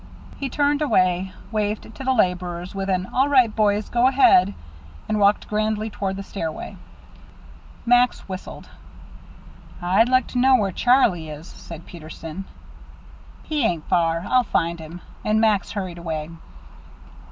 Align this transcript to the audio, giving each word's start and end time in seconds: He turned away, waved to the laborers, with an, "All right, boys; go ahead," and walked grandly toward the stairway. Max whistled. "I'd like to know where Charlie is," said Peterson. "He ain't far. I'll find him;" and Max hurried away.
He 0.39 0.49
turned 0.49 0.81
away, 0.81 1.31
waved 1.51 1.93
to 1.93 2.03
the 2.03 2.11
laborers, 2.11 2.73
with 2.73 2.89
an, 2.89 3.05
"All 3.13 3.29
right, 3.29 3.55
boys; 3.55 3.87
go 3.87 4.07
ahead," 4.07 4.55
and 5.07 5.19
walked 5.19 5.47
grandly 5.47 5.91
toward 5.91 6.15
the 6.15 6.23
stairway. 6.23 6.75
Max 7.85 8.21
whistled. 8.27 8.67
"I'd 9.79 10.09
like 10.09 10.25
to 10.29 10.39
know 10.39 10.55
where 10.55 10.71
Charlie 10.71 11.29
is," 11.29 11.45
said 11.45 11.85
Peterson. 11.85 12.45
"He 13.43 13.63
ain't 13.63 13.87
far. 13.87 14.25
I'll 14.27 14.43
find 14.43 14.79
him;" 14.79 15.01
and 15.23 15.39
Max 15.39 15.73
hurried 15.73 15.99
away. 15.99 16.31